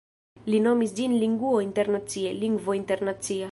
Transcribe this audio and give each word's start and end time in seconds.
li 0.51 0.61
nomis 0.67 0.95
ĝin 0.99 1.13
Linguo 1.25 1.61
internacie, 1.67 2.35
lingvo 2.43 2.79
internacia. 2.83 3.49